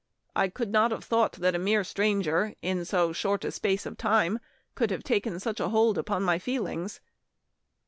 [0.35, 3.97] I could not have thought that a mere stranger in so short a space of
[3.99, 4.39] time
[4.73, 7.01] could have taken such a hold upon my feelings."